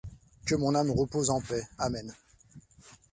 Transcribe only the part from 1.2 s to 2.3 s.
en paix, amen.